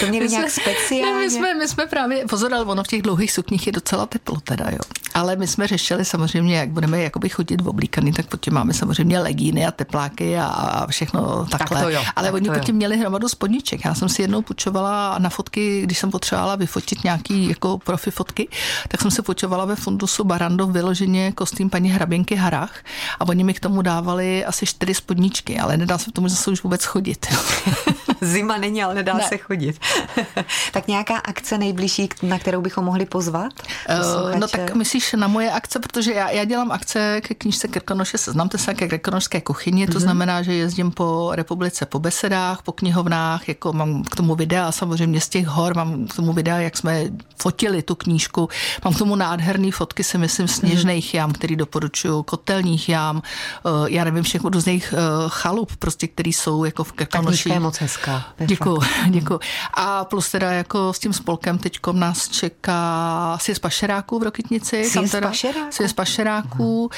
To 0.00 0.06
měli 0.06 0.28
nějak 0.28 0.50
speciálně? 0.50 1.14
Ne, 1.14 1.20
my 1.20 1.30
jsme, 1.30 1.54
my 1.54 1.68
jsme 1.68 1.86
právě, 1.86 2.26
pozor, 2.26 2.54
ale 2.54 2.64
ono 2.64 2.84
v 2.84 2.86
těch 2.86 3.02
dlouhých 3.02 3.32
sukních 3.32 3.66
je 3.66 3.72
docela 3.72 4.06
teplo 4.06 4.40
teda, 4.40 4.64
jo. 4.70 4.78
Ale 5.14 5.36
my 5.36 5.46
jsme 5.46 5.66
řešili 5.66 6.04
samozřejmě, 6.04 6.56
jak 6.56 6.68
budeme 6.68 7.00
jakoby 7.00 7.28
chodit 7.28 7.60
v 7.60 7.68
oblíkaný, 7.68 8.12
tak 8.12 8.26
potom 8.26 8.54
máme 8.54 8.74
samozřejmě 8.74 9.18
legíny 9.18 9.66
a 9.66 9.70
tepláky 9.70 10.38
a, 10.38 10.46
a 10.46 10.86
všechno 10.86 11.46
takhle. 11.50 11.76
Tak 11.76 11.86
to 11.86 11.90
jo, 11.90 12.04
ale 12.16 12.28
tak 12.28 12.34
oni 12.34 12.50
potom 12.50 12.74
měli 12.74 12.96
hromadu 12.96 13.28
spodniček. 13.28 13.84
Já 13.84 13.94
jsem 13.94 14.08
si 14.08 14.22
jednou 14.22 14.42
půjčovala 14.42 15.18
na 15.18 15.28
fotky, 15.30 15.82
když 15.82 15.98
jsem 15.98 16.10
potřebovala 16.10 16.56
vyfotit 16.56 17.04
nějaký 17.04 17.48
jako 17.48 17.78
profi 17.78 18.10
fotky, 18.10 18.48
tak 18.88 19.00
jsem 19.00 19.10
se 19.10 19.22
půjčovala 19.22 19.64
ve 19.64 19.76
fundusu 19.76 20.24
Barandov 20.24 20.70
vyloženě 20.70 21.32
kostým 21.32 21.70
paní 21.70 21.90
hraběnky 21.90 22.34
Harach 22.34 22.84
a 23.20 23.28
oni 23.28 23.44
mi 23.44 23.54
k 23.54 23.60
tomu 23.60 23.82
dávali 23.82 24.44
asi 24.44 24.66
čtyři 24.66 24.94
spodničky, 24.94 25.58
ale 25.58 25.76
nedá 25.76 25.98
se 25.98 26.10
v 26.10 26.12
tomu 26.12 26.28
zase 26.28 26.50
už 26.50 26.62
vůbec 26.62 26.84
chodit. 26.84 27.26
Zima 28.24 28.58
není, 28.58 28.82
ale 28.82 28.94
nedá 28.94 29.14
ne. 29.14 29.28
se 29.28 29.38
chodit. 29.38 29.80
tak 30.72 30.88
nějaká 30.88 31.16
akce 31.16 31.58
nejbližší, 31.58 32.08
na 32.22 32.38
kterou 32.38 32.60
bychom 32.60 32.84
mohli 32.84 33.06
pozvat? 33.06 33.52
Uh, 33.88 34.38
no 34.38 34.48
tak 34.48 34.74
myslíš 34.74 35.12
na 35.12 35.28
moje 35.28 35.50
akce, 35.50 35.78
protože 35.78 36.12
já, 36.12 36.30
já 36.30 36.44
dělám 36.44 36.72
akce 36.72 37.20
ke 37.20 37.34
knížce 37.34 37.68
Krkonoše, 37.68 38.18
seznamte 38.18 38.58
se 38.58 38.74
ke 38.74 38.88
krkonošské 38.88 39.40
kuchyni, 39.40 39.86
to 39.86 39.92
mm-hmm. 39.92 40.00
znamená, 40.00 40.42
že 40.42 40.54
jezdím 40.54 40.90
po 40.90 41.30
republice 41.34 41.86
po 41.86 41.98
besedách, 41.98 42.62
po 42.62 42.72
knihovnách, 42.72 43.48
jako 43.48 43.72
mám 43.72 44.02
k 44.02 44.16
tomu 44.16 44.34
videa 44.34 44.72
samozřejmě 44.72 45.20
z 45.20 45.28
těch 45.28 45.46
hor, 45.46 45.74
mám 45.76 46.06
k 46.06 46.16
tomu 46.16 46.32
videa, 46.32 46.58
jak 46.58 46.76
jsme 46.76 47.04
fotili 47.36 47.82
tu 47.82 47.94
knížku, 47.94 48.48
mám 48.84 48.94
k 48.94 48.98
tomu 48.98 49.16
nádherné 49.16 49.72
fotky, 49.72 50.04
si 50.04 50.18
myslím, 50.18 50.48
sněžných 50.48 51.04
mm-hmm. 51.04 51.16
jám, 51.16 51.32
který 51.32 51.56
doporučuju, 51.56 52.22
kotelních 52.22 52.88
jám, 52.88 53.22
uh, 53.62 53.86
já 53.88 54.04
nevím, 54.04 54.22
všech 54.22 54.44
různých 54.44 54.94
uh, 54.96 54.98
chalup, 55.28 55.76
prostě, 55.76 56.08
který 56.08 56.32
jsou 56.32 56.64
jako 56.64 56.84
v 56.84 56.92
Krkonoši. 56.92 57.48
je 57.48 57.60
moc 57.60 57.78
hezká. 57.78 58.13
Děkuji, 58.46 58.80
děkuji. 59.08 59.38
A 59.74 60.04
plus 60.04 60.30
teda 60.30 60.52
jako 60.52 60.92
s 60.92 60.98
tím 60.98 61.12
spolkem 61.12 61.58
teď 61.58 61.78
nás 61.92 62.28
čeká 62.28 63.38
si 63.40 63.54
z 63.54 63.58
Pašeráků 63.58 64.18
v 64.18 64.22
Rokitnici. 64.22 64.84
Si 64.84 65.08
z 65.08 65.20
Pašeráků? 65.20 65.72
Si 65.72 65.88
z 65.88 65.92
Pašeráků. 65.92 66.84
Uh, 66.84 66.90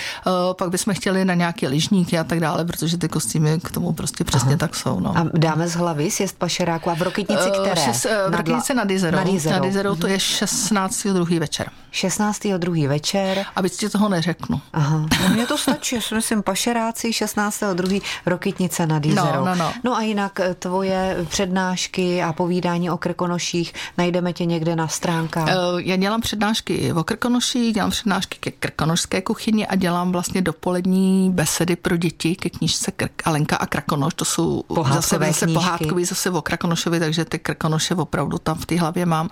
pak 0.53 0.71
bychom 0.71 0.95
chtěli 0.95 1.25
na 1.25 1.35
nějaké 1.35 1.69
lyžníky 1.69 2.19
a 2.19 2.25
tak 2.25 2.41
dále, 2.41 2.65
protože 2.65 2.99
ty 2.99 3.09
kostýmy 3.09 3.61
k 3.61 3.71
tomu 3.71 3.93
prostě 3.93 4.25
přesně 4.25 4.49
Aha. 4.49 4.57
tak 4.57 4.75
jsou. 4.75 5.01
No. 5.01 5.19
A 5.19 5.27
dáme 5.35 5.69
z 5.69 5.75
hlavy 5.75 6.11
sjezd 6.11 6.39
Pašeráku 6.39 6.91
a 6.91 6.95
v 6.95 7.03
Rokitnici 7.03 7.49
eh, 7.49 7.51
které? 7.51 7.81
Uh, 7.81 7.87
šest, 7.87 8.05
uh, 8.05 8.33
v 8.33 8.35
Rokitnici 8.35 8.75
nad 8.75 8.91
Jizerou. 8.91 9.17
Nad 9.17 9.27
Jizerou, 9.27 9.57
nad 9.57 9.65
Jizerou 9.65 9.97
to 9.97 10.07
je 10.07 10.21
16. 10.21 11.05
Mhm. 11.05 11.15
druhý 11.15 11.39
večer. 11.39 11.71
16. 11.91 12.41
druhý 12.59 12.87
večer. 12.87 13.45
Aby 13.57 13.71
ti 13.71 13.89
toho 13.89 14.09
neřeknu. 14.09 14.61
Aha. 14.73 15.07
No, 15.23 15.29
mně 15.29 15.47
to 15.47 15.59
stačí, 15.59 15.95
já 15.95 16.01
si 16.01 16.15
myslím 16.15 16.43
Pašeráci 16.43 17.13
16. 17.13 17.63
druhý 17.75 18.03
Rokitnice 18.27 18.87
nad 18.87 19.05
Jizerou. 19.05 19.45
No, 19.45 19.45
no, 19.45 19.55
no. 19.55 19.73
no 19.85 19.97
a 19.97 20.03
jinak 20.03 20.41
tvoje 20.59 21.06
přednášky 21.29 22.23
a 22.23 22.33
povídání 22.33 22.91
o 22.91 22.97
Krkonoších 22.97 23.73
najdeme 23.99 24.33
tě 24.33 24.45
někde 24.45 24.77
na 24.77 24.89
stránkách? 24.89 25.49
Uh, 25.49 25.81
já 25.81 25.97
dělám 25.97 26.21
přednášky 26.21 26.93
o 26.93 27.05
Krkonoších, 27.05 27.75
dělám 27.75 27.91
přednášky 27.91 28.39
ke 28.41 28.51
krkonošské 28.51 29.23
kuchyni 29.23 29.67
a 29.67 29.77
dělám 29.77 30.13
vlastně 30.13 30.43
dopolední 30.43 31.31
besedy 31.31 31.77
pro 31.77 31.97
děti 31.97 32.37
ke 32.37 32.51
knížce 32.51 32.91
Krk, 32.91 33.23
Alenka 33.25 33.57
a 33.57 33.67
Krakonoš. 33.67 34.15
To 34.15 34.25
jsou 34.25 34.65
zase, 34.93 35.19
zase 35.19 35.47
pohádkový, 35.47 36.05
zase 36.05 36.31
o 36.31 36.43
Krakonošovi, 36.43 37.01
takže 37.01 37.25
ty 37.25 37.39
Krkonoše 37.39 37.95
opravdu 37.95 38.39
tam 38.39 38.59
v 38.59 38.67
té 38.67 38.81
hlavě 38.81 39.07
mám. 39.07 39.29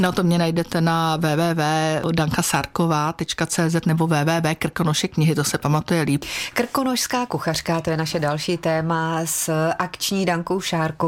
No 0.00 0.12
to 0.12 0.22
mě 0.22 0.38
najdete 0.38 0.80
na 0.80 1.16
www.dankasarková.cz 1.16 3.86
nebo 3.86 4.06
www.krkonoše 4.06 5.08
knihy, 5.08 5.34
to 5.34 5.44
se 5.44 5.58
pamatuje 5.58 6.02
líp. 6.02 6.24
Krkonošská 6.54 7.26
kuchařka, 7.26 7.80
to 7.80 7.90
je 7.90 7.96
naše 7.96 8.18
další 8.18 8.56
téma 8.56 9.20
s 9.24 9.70
akční 9.78 10.26
Dankou 10.26 10.60
Šárkovou, 10.60 11.07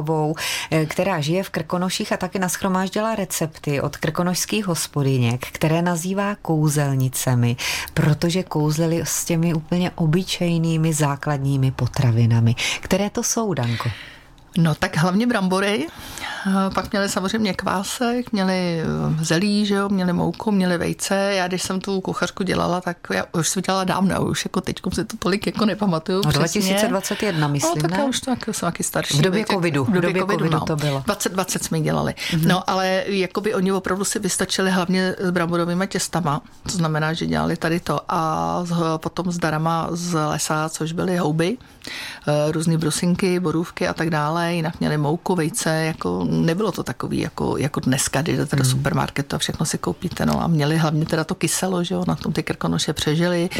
eh, 0.70 0.86
která 0.86 1.20
žije 1.20 1.42
v 1.42 1.50
Krkonoších 1.50 2.12
a 2.12 2.16
taky 2.16 2.38
naschromáždila 2.38 3.14
recepty 3.14 3.80
od 3.80 3.96
krkonožských 3.96 4.66
hospodyněk, 4.66 5.46
které 5.46 5.82
nazývá 5.82 6.34
kouzelnicemi, 6.34 7.56
protože 7.94 8.42
kouzlili 8.42 9.00
s 9.04 9.24
těmi 9.24 9.54
úplně 9.54 9.90
obyčejnými 9.90 10.92
základními 10.92 11.70
potravinami. 11.70 12.54
Které 12.80 13.10
to 13.10 13.22
jsou, 13.22 13.54
Danko? 13.54 13.90
No 14.58 14.74
tak 14.74 14.96
hlavně 14.96 15.26
brambory, 15.26 15.86
pak 16.74 16.92
měli 16.92 17.08
samozřejmě 17.08 17.54
kvásek, 17.54 18.32
měli 18.32 18.80
eh, 18.80 19.24
zelí, 19.24 19.66
že 19.66 19.74
jo, 19.74 19.88
měli 19.88 20.12
mouku, 20.12 20.50
měli 20.50 20.78
vejce. 20.78 21.14
Já 21.14 21.48
když 21.48 21.62
jsem 21.62 21.80
tu 21.80 22.00
kuchařku 22.00 22.42
dělala, 22.42 22.80
tak 22.80 22.96
já 23.12 23.24
už 23.32 23.48
jsem 23.48 23.62
dělala 23.62 23.84
dávno, 23.84 24.24
už 24.24 24.44
jako 24.44 24.60
teď 24.60 24.76
si 24.92 25.04
to 25.04 25.16
tolik 25.16 25.46
jako 25.46 25.64
nepamatuju 25.64 26.22
no, 26.24 26.32
2021, 26.32 27.48
myslím, 27.48 27.72
no, 27.76 27.82
tak 27.82 27.90
ne? 27.90 27.96
já 27.98 28.04
už 28.04 28.20
to 28.20 28.30
jako 28.30 28.52
jsem 28.52 28.66
taky 28.66 28.82
starší. 28.82 29.18
V 29.18 29.20
době 29.20 29.44
covidu. 29.44 29.84
V 29.84 29.90
době, 29.90 30.10
covidu, 30.10 30.26
covidu 30.26 30.50
no. 30.50 30.60
to 30.60 30.76
bylo. 30.76 31.02
2020 31.04 31.64
jsme 31.64 31.80
dělali. 31.80 32.12
Mm-hmm. 32.12 32.46
No, 32.46 32.70
ale 32.70 33.04
jakoby 33.06 33.54
oni 33.54 33.72
opravdu 33.72 34.04
si 34.04 34.18
vystačili 34.18 34.70
hlavně 34.70 35.14
s 35.18 35.30
bramborovými 35.30 35.86
těstama, 35.86 36.42
to 36.62 36.72
znamená, 36.72 37.12
že 37.12 37.26
dělali 37.26 37.56
tady 37.56 37.80
to 37.80 38.00
a 38.08 38.64
potom 38.96 39.32
s 39.32 39.38
darama 39.38 39.88
z 39.90 40.12
lesa, 40.12 40.68
což 40.68 40.92
byly 40.92 41.16
houby, 41.16 41.56
eh, 42.28 42.52
různé 42.52 42.78
brusinky, 42.78 43.40
borůvky 43.40 43.88
a 43.88 43.94
tak 43.94 44.10
dále, 44.10 44.39
jinak 44.48 44.80
měli 44.80 44.96
mouku, 44.96 45.34
vejce, 45.34 45.70
jako 45.70 46.26
nebylo 46.30 46.72
to 46.72 46.82
takový 46.82 47.20
jako, 47.20 47.56
jako 47.56 47.80
dneska, 47.80 48.22
když 48.22 48.36
jdete 48.36 48.56
do 48.56 48.62
hmm. 48.62 48.72
supermarketu 48.72 49.36
a 49.36 49.38
všechno 49.38 49.66
si 49.66 49.78
koupíte. 49.78 50.26
No 50.26 50.42
a 50.42 50.46
měli 50.46 50.76
hlavně 50.76 51.06
teda 51.06 51.24
to 51.24 51.34
kyselo, 51.34 51.84
že 51.84 51.94
jo, 51.94 52.04
na 52.08 52.16
tom 52.16 52.32
ty 52.32 52.42
krkonoše 52.42 52.92
přežili. 52.92 53.50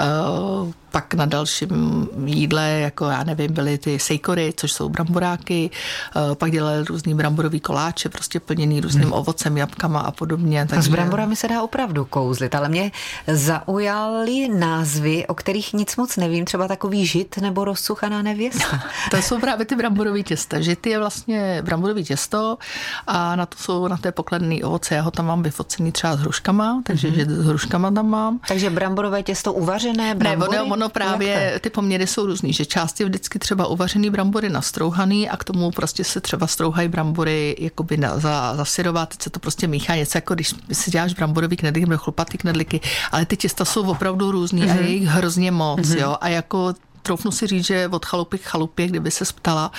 Uh, 0.00 0.72
pak 0.90 1.14
na 1.14 1.26
dalším 1.26 2.08
jídle, 2.24 2.70
jako 2.70 3.04
já 3.04 3.24
nevím, 3.24 3.52
byly 3.52 3.78
ty 3.78 3.98
sejkory, 3.98 4.52
což 4.56 4.72
jsou 4.72 4.88
bramboráky, 4.88 5.70
uh, 6.16 6.34
pak 6.34 6.50
dělali 6.50 6.84
různý 6.84 7.14
bramborový 7.14 7.60
koláče, 7.60 8.08
prostě 8.08 8.40
plněný 8.40 8.80
různým 8.80 9.04
hmm. 9.04 9.12
ovocem, 9.12 9.56
jabkama 9.56 10.00
a 10.00 10.10
podobně. 10.10 10.66
Takže... 10.66 10.78
A 10.78 10.82
s 10.82 10.88
bramborami 10.88 11.36
se 11.36 11.48
dá 11.48 11.62
opravdu 11.62 12.04
kouzlit, 12.04 12.54
ale 12.54 12.68
mě 12.68 12.92
zaujaly 13.26 14.48
názvy, 14.48 15.26
o 15.26 15.34
kterých 15.34 15.72
nic 15.72 15.96
moc 15.96 16.16
nevím, 16.16 16.44
třeba 16.44 16.68
takový 16.68 17.06
žit 17.06 17.36
nebo 17.36 17.64
rozsuchaná 17.64 18.22
nevěsta. 18.22 18.82
to 19.10 19.16
jsou 19.16 19.40
právě 19.40 19.66
ty 19.66 19.76
bramborové 19.76 20.22
těsta. 20.26 20.60
Žit 20.60 20.86
je 20.86 20.98
vlastně 20.98 21.62
bramborový 21.62 22.04
těsto 22.04 22.58
a 23.06 23.36
na 23.36 23.46
to 23.46 23.58
jsou 23.58 23.88
na 23.88 23.96
té 23.96 24.12
pokladné 24.12 24.64
ovoce. 24.64 24.94
Já 24.94 25.02
ho 25.02 25.10
tam 25.10 25.26
mám 25.26 25.42
vyfocený 25.42 25.92
třeba 25.92 26.16
s 26.16 26.20
hruškama, 26.20 26.82
takže 26.84 27.10
mm-hmm. 27.10 27.42
s 27.42 27.46
hruškama 27.46 27.90
tam 27.90 28.08
mám. 28.08 28.40
Takže 28.48 28.70
bramborové 28.70 29.22
těsto 29.22 29.52
uvařené, 29.52 30.14
brambory? 30.14 30.52
Ne, 30.52 30.62
ono, 30.62 30.72
ono 30.72 30.88
právě, 30.88 31.60
ty 31.60 31.70
poměry 31.70 32.06
jsou 32.06 32.26
různý, 32.26 32.52
že 32.52 32.64
část 32.64 33.00
je 33.00 33.06
vždycky 33.06 33.38
třeba 33.38 33.66
uvařený 33.66 34.10
brambory 34.10 34.48
nastrouhaný 34.48 35.30
a 35.30 35.36
k 35.36 35.44
tomu 35.44 35.70
prostě 35.70 36.04
se 36.04 36.20
třeba 36.20 36.46
strouhají 36.46 36.88
brambory 36.88 37.56
jakoby 37.58 37.96
na, 37.96 38.18
za, 38.18 38.56
zasyrovat, 38.56 39.08
teď 39.08 39.22
se 39.22 39.30
to 39.30 39.40
prostě 39.40 39.66
míchá 39.66 39.96
něco 39.96 40.18
jako 40.18 40.34
když 40.34 40.54
si 40.72 40.90
děláš 40.90 41.14
bramborový 41.14 41.56
knedlík 41.56 41.88
nebo 41.88 41.98
chlupatý 41.98 42.38
knedlíky, 42.38 42.80
ale 43.12 43.26
ty 43.26 43.36
těsta 43.36 43.64
jsou 43.64 43.90
opravdu 43.90 44.30
různý 44.30 44.62
mm-hmm. 44.62 44.70
a 44.70 44.74
je 44.74 44.80
mhm. 44.80 44.90
jich 44.90 45.04
hrozně 45.04 45.50
moc, 45.50 45.80
mm-hmm. 45.80 46.00
jo, 46.00 46.16
a 46.20 46.28
jako 46.28 46.74
troufnu 47.06 47.30
si 47.30 47.46
říct, 47.46 47.66
že 47.66 47.88
od 47.88 48.04
chalupy 48.04 48.38
k 48.38 48.42
chalupě, 48.42 48.88
kdyby 48.88 49.10
se 49.10 49.24
ptala, 49.24 49.70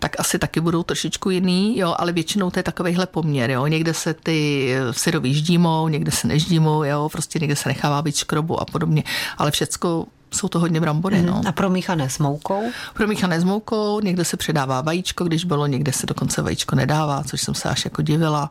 tak 0.00 0.20
asi 0.20 0.38
taky 0.38 0.60
budou 0.60 0.82
trošičku 0.82 1.30
jiný, 1.30 1.78
jo, 1.78 1.94
ale 1.98 2.12
většinou 2.12 2.50
to 2.50 2.58
je 2.58 2.62
takovýhle 2.62 3.06
poměr, 3.06 3.50
jo. 3.50 3.66
Někde 3.66 3.94
se 3.94 4.14
ty 4.14 4.70
syrový 4.90 5.34
ždímou, 5.34 5.88
někde 5.88 6.10
se 6.10 6.26
neždímou, 6.28 6.84
jo, 6.84 7.08
prostě 7.12 7.38
někde 7.38 7.56
se 7.56 7.68
nechává 7.68 8.02
být 8.02 8.16
škrobu 8.16 8.60
a 8.60 8.64
podobně, 8.64 9.04
ale 9.38 9.50
všecko 9.50 10.06
jsou 10.34 10.48
to 10.48 10.58
hodně 10.58 10.80
brambory. 10.80 11.22
No. 11.22 11.42
A 11.46 11.52
promíchané 11.52 12.10
s 12.10 12.18
moukou? 12.18 12.62
Promíchané 12.94 13.40
s 13.40 13.44
moukou, 13.44 14.00
někde 14.00 14.24
se 14.24 14.36
přidává 14.36 14.80
vajíčko, 14.80 15.24
když 15.24 15.44
bylo, 15.44 15.66
někde 15.66 15.92
se 15.92 16.06
dokonce 16.06 16.42
vajíčko 16.42 16.76
nedává, 16.76 17.22
což 17.24 17.40
jsem 17.42 17.54
se 17.54 17.68
až 17.68 17.84
jako 17.84 18.02
divila. 18.02 18.50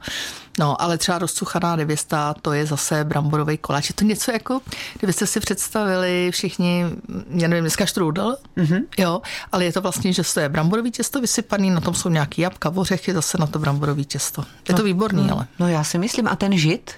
No, 0.59 0.81
ale 0.81 0.97
třeba 0.97 1.17
rozcuchaná 1.19 1.75
nevěsta, 1.75 2.33
to 2.41 2.53
je 2.53 2.65
zase 2.65 3.03
bramborový 3.03 3.57
koláč. 3.57 3.89
Je 3.89 3.95
to 3.95 4.05
něco 4.05 4.31
jako, 4.31 4.59
kdybyste 4.99 5.27
si 5.27 5.39
představili 5.39 6.29
všichni, 6.31 6.85
já 7.29 7.47
nevím, 7.47 7.63
dneska 7.63 7.85
štrůdl, 7.85 8.37
mm-hmm. 8.57 8.83
jo, 8.97 9.21
ale 9.51 9.65
je 9.65 9.73
to 9.73 9.81
vlastně, 9.81 10.13
že 10.13 10.23
to 10.33 10.39
je 10.39 10.49
bramborový 10.49 10.91
těsto 10.91 11.21
vysypaný, 11.21 11.69
na 11.69 11.81
tom 11.81 11.93
jsou 11.93 12.09
nějaký 12.09 12.41
jabka, 12.41 12.71
ořechy, 12.75 13.13
zase 13.13 13.37
na 13.37 13.47
to 13.47 13.59
bramborový 13.59 14.05
těsto. 14.05 14.41
Je 14.41 14.73
no, 14.73 14.77
to 14.77 14.83
výborný, 14.83 15.27
no, 15.27 15.35
ale. 15.35 15.47
No 15.59 15.67
já 15.67 15.83
si 15.83 15.97
myslím, 15.97 16.27
a 16.27 16.35
ten 16.35 16.57
žit? 16.57 16.91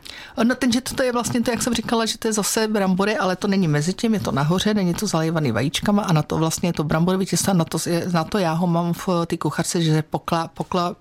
No 0.43 0.55
ten 0.55 0.71
žit 0.71 0.93
to 0.95 1.03
je 1.03 1.11
vlastně 1.11 1.41
to, 1.41 1.51
jak 1.51 1.63
jsem 1.63 1.73
říkala, 1.73 2.05
že 2.05 2.17
to 2.17 2.27
je 2.27 2.33
zase 2.33 2.67
brambory, 2.67 3.17
ale 3.17 3.35
to 3.35 3.47
není 3.47 3.67
mezi 3.67 3.93
tím, 3.93 4.13
je 4.13 4.19
to 4.19 4.31
nahoře, 4.31 4.73
není 4.73 4.93
to 4.93 5.07
zalévaný 5.07 5.51
vajíčkama 5.51 6.03
a 6.03 6.13
na 6.13 6.21
to 6.21 6.37
vlastně 6.37 6.69
je 6.69 6.73
to 6.73 6.83
bramborový 6.83 7.25
těsto, 7.25 7.53
na 7.53 7.65
to, 7.65 7.77
na 8.11 8.23
to 8.23 8.37
já 8.37 8.53
ho 8.53 8.67
mám 8.67 8.93
v 8.93 9.07
té 9.27 9.37
kucharce, 9.37 9.81
že 9.81 10.01
pokla, 10.01 10.47
pokla, 10.47 10.95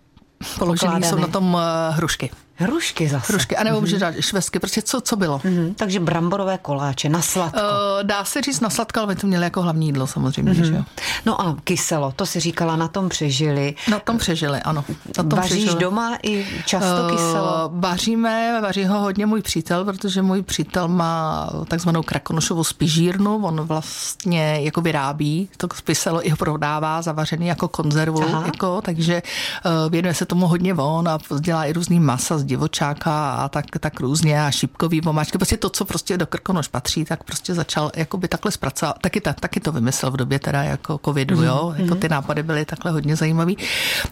položený 0.58 1.02
jsou 1.02 1.18
na 1.18 1.26
tom 1.26 1.54
uh, 1.54 1.60
hrušky. 1.90 2.30
Hrušky 2.58 3.08
zase. 3.08 3.32
Hrušky, 3.32 3.56
a 3.56 3.64
nebo 3.64 3.76
mm-hmm. 3.76 3.80
může 3.80 3.98
dát 3.98 4.14
švestky, 4.20 4.58
prostě 4.58 4.82
co, 4.82 5.00
co 5.00 5.16
bylo. 5.16 5.38
Mm-hmm. 5.38 5.74
Takže 5.74 6.00
bramborové 6.00 6.58
koláče 6.58 7.08
na 7.08 7.22
sladko. 7.22 7.58
Uh, 7.58 8.02
dá 8.02 8.24
se 8.24 8.42
říct 8.42 8.60
na 8.60 8.70
sladko, 8.70 9.00
ale 9.00 9.06
my 9.06 9.16
to 9.16 9.26
měli 9.26 9.44
jako 9.44 9.62
hlavní 9.62 9.86
jídlo 9.86 10.06
samozřejmě. 10.06 10.52
Mm-hmm. 10.52 10.64
Že 10.64 10.74
jo? 10.74 10.84
No 11.26 11.40
a 11.40 11.56
kyselo, 11.64 12.12
to 12.16 12.26
si 12.26 12.40
říkala, 12.40 12.76
na 12.76 12.88
tom 12.88 13.08
přežili. 13.08 13.74
Na 13.90 13.98
tom 13.98 14.18
přežili, 14.18 14.60
ano. 14.60 14.84
Na 15.18 15.24
tom 15.24 15.38
Vaříš 15.38 15.52
přežili. 15.52 15.80
doma 15.80 16.18
i 16.22 16.46
často 16.66 17.02
uh, 17.02 17.10
kyselo? 17.10 17.70
Vaříme, 17.72 18.58
vaří 18.62 18.84
ho 18.84 19.00
hodně 19.00 19.26
můj 19.26 19.42
přítel, 19.42 19.84
protože 19.84 20.22
můj 20.22 20.42
přítel 20.42 20.88
má 20.88 21.50
takzvanou 21.68 22.02
krakonošovou 22.02 22.64
spižírnu, 22.64 23.46
on 23.46 23.60
vlastně 23.60 24.60
jako 24.62 24.80
vyrábí 24.80 25.48
to 25.56 25.68
kyselo 25.68 26.26
i 26.26 26.30
ho 26.30 26.36
prodává 26.36 27.02
zavařený 27.02 27.46
jako 27.46 27.68
konzervu, 27.68 28.24
jako, 28.46 28.80
takže 28.82 29.22
uh, 29.64 29.90
věnuje 29.90 30.14
se 30.14 30.26
tomu 30.26 30.46
hodně 30.46 30.74
on 30.74 31.08
a 31.08 31.18
dělá 31.40 31.64
i 31.64 31.72
různý 31.72 32.00
masa 32.00 32.38
divočáka 32.48 33.32
a 33.32 33.48
tak, 33.48 33.64
tak 33.80 34.00
různě 34.00 34.42
a 34.42 34.50
šipkový 34.50 35.00
vomáčky, 35.00 35.38
prostě 35.38 35.56
to, 35.56 35.70
co 35.70 35.84
prostě 35.84 36.18
do 36.18 36.26
krkonož 36.26 36.68
patří, 36.68 37.04
tak 37.04 37.24
prostě 37.24 37.54
začal 37.54 37.90
jakoby 37.96 38.28
takhle 38.28 38.52
zpracovat. 38.52 38.96
Taky, 39.00 39.20
ta, 39.20 39.32
taky 39.32 39.60
to 39.60 39.72
vymyslel 39.72 40.12
v 40.12 40.16
době 40.16 40.38
teda 40.38 40.62
jako 40.62 41.00
covidu, 41.04 41.36
mm-hmm. 41.36 41.44
jo, 41.44 41.74
jako 41.76 41.94
mhm. 41.94 42.00
ty 42.00 42.08
nápady 42.08 42.42
byly 42.42 42.64
takhle 42.64 42.92
hodně 42.92 43.16
zajímavý. 43.16 43.56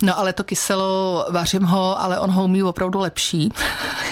No 0.03 0.19
ale 0.19 0.33
to 0.33 0.45
kyselo, 0.45 1.27
vařím 1.31 1.63
ho, 1.63 2.01
ale 2.01 2.19
on 2.21 2.31
ho 2.31 2.45
umí 2.45 2.63
opravdu 2.63 2.99
lepší. 2.99 3.53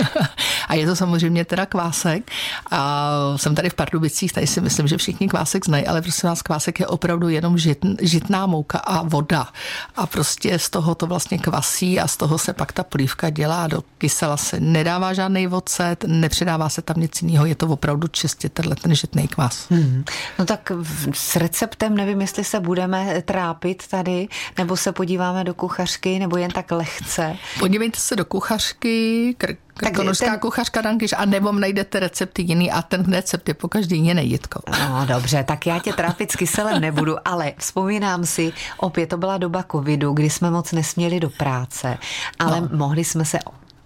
a 0.69 0.75
je 0.75 0.87
to 0.87 0.97
samozřejmě 0.97 1.45
teda 1.45 1.67
kvásek. 1.67 2.31
A 2.71 3.11
jsem 3.37 3.55
tady 3.55 3.71
v 3.71 3.75
Pardubicích, 3.75 4.33
tady 4.33 4.47
si 4.47 4.61
myslím, 4.61 4.89
že 4.89 4.97
všichni 4.97 5.29
kvásek 5.29 5.65
znají, 5.65 5.87
ale 5.87 6.03
prosím 6.03 6.29
vás, 6.29 6.43
kvásek 6.43 6.81
je 6.81 6.87
opravdu 6.87 7.29
jenom 7.29 7.59
žit, 7.59 7.79
žitná 8.01 8.47
mouka 8.47 8.79
a 8.79 9.03
voda. 9.03 9.49
A 9.97 10.07
prostě 10.07 10.59
z 10.59 10.71
toho 10.71 10.95
to 10.95 11.07
vlastně 11.07 11.39
kvasí 11.39 12.01
a 12.01 12.09
z 12.09 12.17
toho 12.17 12.39
se 12.39 12.53
pak 12.53 12.73
ta 12.73 12.83
polívka 12.83 13.31
dělá 13.31 13.67
do 13.67 13.83
kysela 13.99 14.14
se 14.37 14.61
nedává 14.61 15.13
žádný 15.13 15.47
vocet, 15.47 16.05
nepřidává 16.07 16.69
se 16.69 16.83
tam 16.83 16.97
nic 17.01 17.23
jiného, 17.23 17.47
je 17.47 17.55
to 17.55 17.67
opravdu 17.67 18.09
čistě 18.09 18.49
tenhle 18.49 18.77
ten 18.77 18.95
žitný 18.95 19.29
kvas. 19.29 19.67
Hmm. 19.71 20.05
No 20.39 20.45
tak 20.45 20.73
s 21.13 21.37
receptem 21.37 21.95
nevím, 21.95 22.21
jestli 22.21 22.45
se 22.45 22.61
budeme 22.61 23.23
trápit 23.23 23.87
tady, 23.87 24.29
nebo 24.59 24.77
se 24.77 24.93
podíváme 24.93 25.45
do 25.45 25.55
kuchařky, 25.55 26.19
nebo 26.19 26.37
jen 26.37 26.51
tak 26.51 26.71
lehce. 26.71 27.37
Podívejte 27.59 28.01
se 28.01 28.17
do 28.17 28.25
kuchařky, 28.25 29.37
Krkonožská 29.77 30.31
ten... 30.31 30.39
kuchařka 30.39 30.81
Dankyš 30.81 31.15
a 31.17 31.25
nebo 31.25 31.53
najdete 31.53 32.01
recepty 32.01 32.43
jiný 32.43 32.71
a 32.71 32.83
ten 32.83 33.13
recept 33.13 33.49
je 33.49 33.55
po 33.55 33.69
každý 33.69 33.99
jiný 33.99 34.31
jitko. 34.31 34.61
No 34.71 35.07
dobře, 35.07 35.45
tak 35.45 35.67
já 35.67 35.79
tě 35.79 35.93
trápit 35.93 36.33
s 36.33 36.37
kyselem 36.37 36.81
nebudu, 36.81 37.17
ale 37.25 37.53
vzpomínám 37.59 38.27
si, 38.27 38.53
opět 38.77 39.07
to 39.07 39.17
byla 39.17 39.39
doba 39.39 39.65
covidu, 39.73 40.13
kdy 40.13 40.31
jsme 40.31 40.51
moc 40.51 40.73
nesměli 40.73 41.21
do 41.21 41.31
práce, 41.31 41.99
ale 42.39 42.61
no. 42.61 42.69
mohli 42.73 43.05
jsme 43.05 43.25
se 43.25 43.39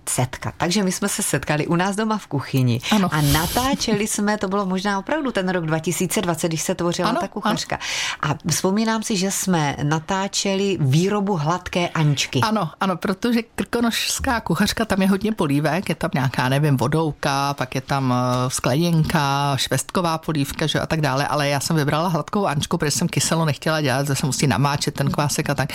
setkat. 0.08 0.54
Takže 0.56 0.82
my 0.82 0.92
jsme 0.92 1.08
se 1.08 1.22
setkali 1.22 1.66
u 1.66 1.76
nás 1.76 1.96
doma 1.96 2.18
v 2.18 2.26
kuchyni 2.26 2.80
ano. 2.92 3.08
a 3.12 3.20
natáčeli 3.20 4.06
jsme, 4.06 4.38
to 4.38 4.48
bylo 4.48 4.66
možná 4.66 4.98
opravdu 4.98 5.32
ten 5.32 5.48
rok 5.48 5.66
2020, 5.66 6.48
když 6.48 6.62
se 6.62 6.74
tvořila 6.74 7.08
ano, 7.08 7.20
ta 7.20 7.28
kuchařka. 7.28 7.78
Ano. 8.22 8.34
A 8.34 8.50
vzpomínám 8.50 9.02
si, 9.02 9.16
že 9.16 9.30
jsme 9.30 9.76
natáčeli 9.82 10.78
výrobu 10.80 11.36
hladké 11.36 11.88
Aničky. 11.88 12.40
Ano, 12.40 12.70
ano, 12.80 12.96
protože 12.96 13.42
krkonožská 13.42 14.40
kuchařka, 14.40 14.84
tam 14.84 15.02
je 15.02 15.08
hodně 15.08 15.32
polívek, 15.32 15.88
je 15.88 15.94
tam 15.94 16.10
nějaká, 16.14 16.48
nevím, 16.48 16.76
vodouka, 16.76 17.54
pak 17.54 17.74
je 17.74 17.80
tam 17.80 18.14
eh, 18.16 18.50
skleněnka, 18.50 19.56
švestková 19.56 20.18
polívka 20.18 20.66
že, 20.66 20.80
a 20.80 20.86
tak 20.86 21.00
dále, 21.00 21.26
ale 21.26 21.48
já 21.48 21.60
jsem 21.60 21.76
vybrala 21.76 22.08
hladkou 22.08 22.46
Aničku, 22.46 22.78
protože 22.78 22.90
jsem 22.90 23.08
kyselo 23.08 23.44
nechtěla 23.44 23.80
dělat, 23.80 24.06
že 24.06 24.14
se 24.14 24.26
musí 24.26 24.46
namáčet 24.46 24.94
ten 24.94 25.10
kvásek 25.10 25.50
a 25.50 25.54
tak. 25.54 25.68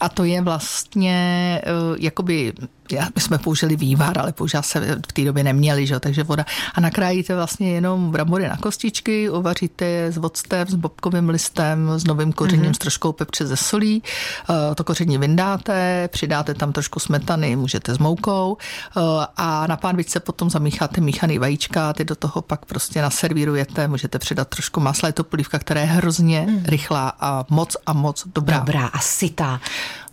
A 0.00 0.08
to 0.08 0.24
je 0.24 0.42
vlastně 0.42 1.60
uh, 1.90 1.96
jakoby 1.98 2.52
já, 2.92 3.08
my 3.14 3.20
jsme 3.20 3.38
použili 3.38 3.69
vývar, 3.76 4.18
ale 4.18 4.32
používat 4.32 4.62
se 4.62 4.98
v 5.08 5.12
té 5.12 5.24
době 5.24 5.44
neměli, 5.44 5.86
že? 5.86 6.00
takže 6.00 6.22
voda. 6.22 6.44
A 6.74 6.80
nakrájíte 6.80 7.34
vlastně 7.34 7.72
jenom 7.72 8.10
brambory 8.10 8.48
na 8.48 8.56
kostičky, 8.56 9.30
uvaříte 9.30 9.84
je 9.84 10.12
s 10.12 10.16
voctem, 10.16 10.68
s 10.68 10.74
bobkovým 10.74 11.28
listem, 11.28 11.90
s 11.96 12.04
novým 12.04 12.32
kořením, 12.32 12.70
mm-hmm. 12.70 12.74
s 12.74 12.78
troškou 12.78 13.12
pepře 13.12 13.46
ze 13.46 13.56
solí. 13.56 14.02
Eh, 14.50 14.74
to 14.74 14.84
koření 14.84 15.18
vyndáte, 15.18 16.08
přidáte 16.12 16.54
tam 16.54 16.72
trošku 16.72 17.00
smetany, 17.00 17.56
můžete 17.56 17.94
s 17.94 17.98
moukou 17.98 18.56
eh, 18.96 19.00
a 19.36 19.66
na 19.66 19.76
pánvičce 19.76 20.20
potom 20.20 20.50
zamícháte 20.50 21.00
míchaný 21.00 21.38
vajíčka, 21.38 21.92
ty 21.92 22.04
do 22.04 22.16
toho 22.16 22.42
pak 22.42 22.64
prostě 22.64 23.02
naservírujete, 23.02 23.88
můžete 23.88 24.18
přidat 24.18 24.48
trošku 24.48 24.80
masla, 24.80 25.06
je 25.06 25.12
to 25.12 25.24
polívka, 25.24 25.58
která 25.58 25.80
je 25.80 25.86
hrozně 25.86 26.46
mm. 26.48 26.64
rychlá 26.64 27.12
a 27.20 27.44
moc 27.50 27.76
a 27.86 27.92
moc 27.92 28.26
dobrá. 28.34 28.58
Dobrá 28.58 28.86
a 28.86 28.98
sytá. 28.98 29.60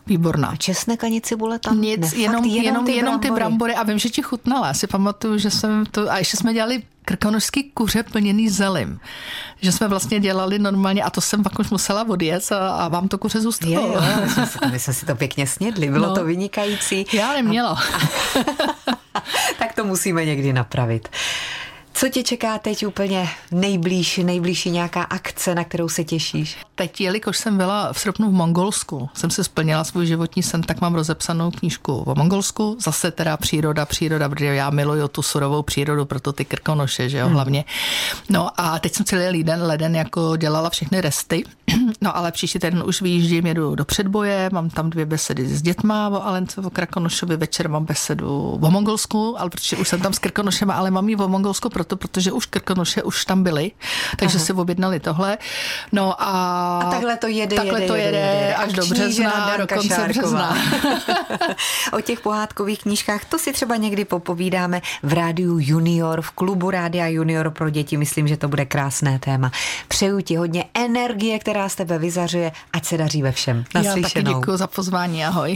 Výborná. 0.07 0.47
A 0.47 0.55
česnek 0.55 1.03
ani 1.03 1.21
cibule 1.21 1.59
tam? 1.59 1.81
Nic, 1.81 2.13
ne, 2.13 2.19
jenom, 2.19 2.43
fakt, 2.43 2.51
jenom, 2.51 2.65
jenom, 2.65 2.85
ty 2.85 2.91
jenom 2.91 3.19
ty 3.19 3.31
brambory. 3.31 3.75
A 3.75 3.83
vím, 3.83 3.99
že 3.99 4.09
ti 4.09 4.21
chutnala. 4.21 4.67
Já 4.67 4.73
si 4.73 4.87
pamatuju, 4.87 5.37
že 5.37 5.51
jsem 5.51 5.85
to... 5.91 6.11
A 6.11 6.17
ještě 6.17 6.37
jsme 6.37 6.53
dělali 6.53 6.83
krkonožský 7.05 7.63
kuře 7.63 8.03
plněný 8.03 8.49
zelim. 8.49 8.99
že 9.61 9.71
jsme 9.71 9.87
vlastně 9.87 10.19
dělali 10.19 10.59
normálně 10.59 11.03
a 11.03 11.09
to 11.09 11.21
jsem 11.21 11.43
pak 11.43 11.59
už 11.59 11.69
musela 11.69 12.07
odjet 12.09 12.51
a, 12.51 12.69
a 12.69 12.87
vám 12.87 13.07
to 13.07 13.17
kuře 13.17 13.41
zůstalo. 13.41 13.71
Je, 13.71 13.77
jo, 13.77 14.01
my 14.71 14.79
jsme 14.79 14.93
si 14.93 15.05
to 15.05 15.15
pěkně 15.15 15.47
snědli, 15.47 15.89
bylo 15.89 16.07
no, 16.07 16.15
to 16.15 16.25
vynikající. 16.25 17.05
Já 17.13 17.33
neměla. 17.33 17.79
tak 19.59 19.73
to 19.75 19.83
musíme 19.83 20.25
někdy 20.25 20.53
napravit. 20.53 21.09
Co 21.97 22.09
tě 22.09 22.23
čeká 22.23 22.57
teď 22.57 22.85
úplně 22.85 23.29
nejblíž, 23.51 24.17
nejbližší 24.17 24.71
nějaká 24.71 25.03
akce, 25.03 25.55
na 25.55 25.63
kterou 25.63 25.89
se 25.89 26.03
těšíš? 26.03 26.57
Teď, 26.75 27.01
jelikož 27.01 27.37
jsem 27.37 27.57
byla 27.57 27.93
v 27.93 27.99
srpnu 27.99 28.29
v 28.29 28.33
Mongolsku, 28.33 29.09
jsem 29.13 29.29
se 29.29 29.43
splnila 29.43 29.83
svůj 29.83 30.05
životní 30.05 30.43
sen, 30.43 30.61
tak 30.61 30.81
mám 30.81 30.95
rozepsanou 30.95 31.51
knížku 31.51 31.93
o 31.93 32.15
Mongolsku. 32.15 32.77
Zase 32.79 33.11
teda 33.11 33.37
příroda, 33.37 33.85
příroda, 33.85 34.29
protože 34.29 34.45
já 34.45 34.69
miluju 34.69 35.07
tu 35.07 35.21
surovou 35.21 35.61
přírodu, 35.61 36.05
proto 36.05 36.33
ty 36.33 36.45
krkonoše, 36.45 37.09
že 37.09 37.17
jo, 37.17 37.25
hmm. 37.25 37.33
hlavně. 37.33 37.65
No 38.29 38.49
a 38.57 38.79
teď 38.79 38.93
jsem 38.93 39.05
celý 39.05 39.37
leden, 39.37 39.63
leden 39.63 39.95
jako 39.95 40.37
dělala 40.37 40.69
všechny 40.69 41.01
resty. 41.01 41.43
No 42.01 42.17
ale 42.17 42.31
příští 42.31 42.59
týden 42.59 42.83
už 42.85 43.01
vyjíždím, 43.01 43.45
jedu 43.45 43.75
do 43.75 43.85
předboje, 43.85 44.49
mám 44.53 44.69
tam 44.69 44.89
dvě 44.89 45.05
besedy 45.05 45.47
s 45.47 45.61
dětma 45.61 46.09
o 46.09 46.25
Alence, 46.25 46.61
o 46.61 46.69
Krakonošovi, 46.69 47.37
večer 47.37 47.69
mám 47.69 47.85
besedu 47.85 48.59
o 48.61 48.71
Mongolsku, 48.71 49.39
ale 49.39 49.49
protože 49.49 49.77
už 49.77 49.87
jsem 49.87 50.01
tam 50.01 50.13
s 50.13 50.19
Krkonošem, 50.19 50.71
ale 50.71 50.91
mám 50.91 51.09
ji 51.09 51.15
o 51.15 51.27
Mongolsku 51.27 51.69
proto, 51.69 51.86
protože 51.95 52.31
už 52.31 52.45
Krkonoše 52.45 53.03
už 53.03 53.25
tam 53.25 53.43
byli, 53.43 53.71
takže 54.17 54.37
Aha. 54.37 54.45
si 54.45 54.53
objednali 54.53 54.99
tohle. 54.99 55.37
No 55.91 56.21
a, 56.21 56.79
a 56.83 56.91
takhle 56.91 57.17
to 57.17 57.27
jede, 57.27 57.55
takhle 57.55 57.79
jede, 57.79 57.87
to 57.87 57.95
jede, 57.95 58.17
jede, 58.17 58.41
jede. 58.41 58.55
až 58.55 58.73
do 58.73 58.85
března, 58.85 59.57
do 59.57 59.67
konce 59.67 59.87
Šárková. 59.87 60.07
března. 60.07 60.57
o 61.93 62.01
těch 62.01 62.19
pohádkových 62.19 62.79
knížkách, 62.79 63.25
to 63.25 63.39
si 63.39 63.53
třeba 63.53 63.75
někdy 63.75 64.05
popovídáme 64.05 64.81
v 65.03 65.13
rádiu 65.13 65.59
Junior, 65.61 66.21
v 66.21 66.31
klubu 66.31 66.71
Rádia 66.71 67.07
Junior 67.07 67.51
pro 67.51 67.69
děti. 67.69 67.97
Myslím, 67.97 68.27
že 68.27 68.37
to 68.37 68.47
bude 68.47 68.65
krásné 68.65 69.19
téma. 69.19 69.51
Přeju 69.87 70.21
ti 70.21 70.35
hodně 70.35 70.65
energie, 70.73 71.39
která 71.39 71.69
z 71.69 71.75
tebe 71.75 71.99
vyzařuje, 71.99 72.51
ať 72.73 72.85
se 72.85 72.97
daří 72.97 73.21
ve 73.21 73.31
všem. 73.31 73.65
Naslyšenou. 73.75 73.97
Já 73.97 74.09
taky 74.09 74.23
děkuji 74.23 74.57
za 74.57 74.67
pozvání, 74.67 75.25
ahoj. 75.25 75.55